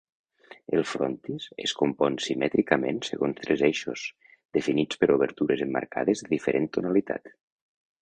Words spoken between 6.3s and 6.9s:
diferent